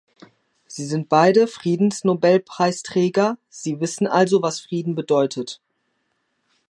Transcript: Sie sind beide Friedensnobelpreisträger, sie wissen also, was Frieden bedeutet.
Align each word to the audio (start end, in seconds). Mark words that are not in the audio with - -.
Sie 0.65 0.87
sind 0.87 1.09
beide 1.09 1.45
Friedensnobelpreisträger, 1.45 3.37
sie 3.49 3.79
wissen 3.81 4.07
also, 4.07 4.41
was 4.41 4.59
Frieden 4.59 4.95
bedeutet. 4.95 5.61